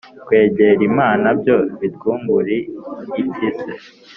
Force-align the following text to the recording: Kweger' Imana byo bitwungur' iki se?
Kweger' 0.25 0.81
Imana 0.89 1.27
byo 1.39 1.55
bitwungur' 1.79 2.51
iki 3.21 3.49
se? 3.57 3.71